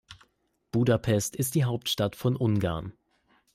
[0.71, 2.93] Budapest ist die Hauptstadt von Ungarn.